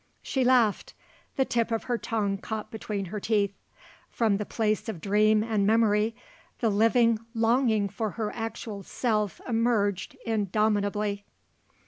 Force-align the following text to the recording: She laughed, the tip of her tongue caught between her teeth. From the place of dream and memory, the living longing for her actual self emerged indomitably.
She 0.23 0.43
laughed, 0.43 0.95
the 1.35 1.45
tip 1.45 1.69
of 1.69 1.83
her 1.83 1.95
tongue 1.99 2.39
caught 2.39 2.71
between 2.71 3.05
her 3.13 3.19
teeth. 3.19 3.53
From 4.09 4.37
the 4.37 4.47
place 4.47 4.89
of 4.89 4.99
dream 4.99 5.43
and 5.43 5.67
memory, 5.67 6.15
the 6.59 6.71
living 6.71 7.19
longing 7.35 7.87
for 7.87 8.09
her 8.17 8.31
actual 8.33 8.81
self 8.81 9.39
emerged 9.47 10.17
indomitably. 10.25 11.23